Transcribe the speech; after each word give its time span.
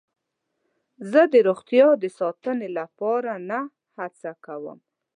زه 1.11 1.21
د 1.33 1.35
روغتیا 1.47 1.87
د 2.03 2.05
ساتنې 2.19 2.69
لپاره 2.79 3.31
نه 3.49 3.59
هڅه 3.97 4.31
کوم. 4.45 4.79